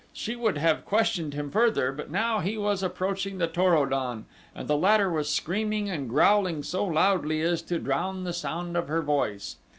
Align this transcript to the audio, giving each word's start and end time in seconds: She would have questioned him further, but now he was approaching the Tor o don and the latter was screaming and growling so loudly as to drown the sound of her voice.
She 0.13 0.35
would 0.35 0.57
have 0.57 0.83
questioned 0.83 1.35
him 1.35 1.51
further, 1.51 1.91
but 1.91 2.09
now 2.09 2.39
he 2.39 2.57
was 2.57 2.81
approaching 2.81 3.37
the 3.37 3.45
Tor 3.45 3.75
o 3.77 3.85
don 3.85 4.25
and 4.55 4.67
the 4.67 4.75
latter 4.75 5.11
was 5.11 5.29
screaming 5.29 5.91
and 5.91 6.09
growling 6.09 6.63
so 6.63 6.83
loudly 6.83 7.41
as 7.43 7.61
to 7.61 7.77
drown 7.77 8.23
the 8.23 8.33
sound 8.33 8.75
of 8.75 8.87
her 8.87 9.03
voice. 9.03 9.57